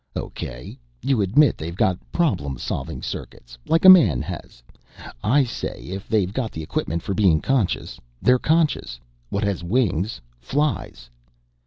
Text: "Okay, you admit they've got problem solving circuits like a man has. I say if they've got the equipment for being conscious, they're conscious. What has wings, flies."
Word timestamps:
"Okay, 0.17 0.79
you 1.03 1.21
admit 1.21 1.59
they've 1.59 1.75
got 1.75 1.99
problem 2.11 2.57
solving 2.57 3.03
circuits 3.03 3.55
like 3.67 3.85
a 3.85 3.87
man 3.87 4.23
has. 4.23 4.63
I 5.23 5.43
say 5.43 5.79
if 5.89 6.09
they've 6.09 6.33
got 6.33 6.51
the 6.51 6.63
equipment 6.63 7.03
for 7.03 7.13
being 7.13 7.39
conscious, 7.39 7.99
they're 8.19 8.39
conscious. 8.39 8.99
What 9.29 9.43
has 9.43 9.63
wings, 9.63 10.19
flies." 10.39 11.11